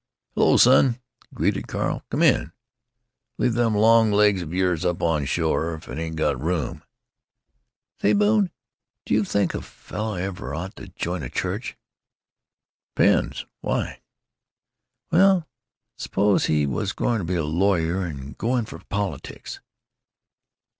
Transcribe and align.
"Hello, 0.33 0.57
son!" 0.57 0.93
he 1.29 1.35
greeted 1.35 1.67
Carl. 1.67 2.01
"Come 2.09 2.23
in. 2.23 2.53
Leave 3.37 3.53
them 3.53 3.75
long 3.77 4.09
legs 4.11 4.41
of 4.41 4.51
yours 4.51 4.83
up 4.83 5.03
on 5.03 5.25
shore 5.25 5.75
if 5.75 5.85
there 5.85 5.99
ain't 5.99 6.17
room." 6.19 6.83
"Say, 8.01 8.13
Bone, 8.13 8.49
do 9.05 9.13
you 9.13 9.23
think 9.23 9.53
a 9.53 9.61
fellow 9.61 10.15
ever 10.15 10.55
ought 10.55 10.75
to 10.77 10.87
join 10.87 11.21
a 11.21 11.29
church?" 11.29 11.77
"Depends. 12.95 13.45
Why?" 13.59 14.01
"Well, 15.11 15.47
suppose 15.97 16.47
he 16.47 16.65
was 16.65 16.93
going 16.93 17.19
to 17.19 17.23
be 17.23 17.35
a 17.35 17.43
lawyer 17.43 18.03
and 18.03 18.35
go 18.39 18.57
in 18.57 18.65
for 18.65 18.79
politics?" 18.79 19.59